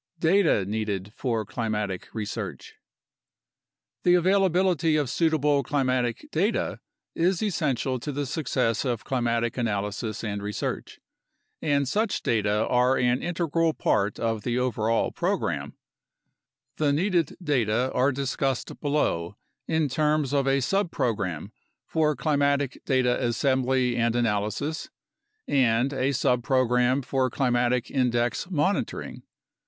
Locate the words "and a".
25.47-26.09